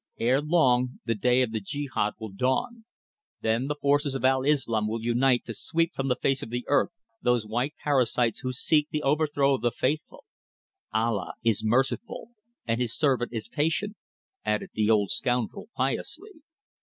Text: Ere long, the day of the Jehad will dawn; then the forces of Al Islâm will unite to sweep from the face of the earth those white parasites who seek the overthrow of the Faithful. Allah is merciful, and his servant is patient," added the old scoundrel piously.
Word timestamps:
Ere 0.19 0.41
long, 0.41 0.99
the 1.05 1.13
day 1.13 1.43
of 1.43 1.51
the 1.51 1.61
Jehad 1.61 2.13
will 2.19 2.31
dawn; 2.31 2.85
then 3.41 3.67
the 3.67 3.75
forces 3.79 4.15
of 4.15 4.25
Al 4.25 4.41
Islâm 4.41 4.87
will 4.87 5.03
unite 5.05 5.45
to 5.45 5.53
sweep 5.53 5.93
from 5.93 6.07
the 6.07 6.15
face 6.15 6.41
of 6.41 6.49
the 6.49 6.65
earth 6.67 6.89
those 7.21 7.45
white 7.45 7.75
parasites 7.83 8.39
who 8.39 8.51
seek 8.51 8.87
the 8.89 9.03
overthrow 9.03 9.53
of 9.53 9.61
the 9.61 9.69
Faithful. 9.69 10.23
Allah 10.91 11.33
is 11.43 11.63
merciful, 11.63 12.31
and 12.65 12.81
his 12.81 12.97
servant 12.97 13.31
is 13.31 13.47
patient," 13.47 13.95
added 14.43 14.71
the 14.73 14.89
old 14.89 15.11
scoundrel 15.11 15.69
piously. 15.77 16.33